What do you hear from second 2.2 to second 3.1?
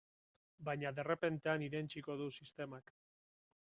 du sistemak.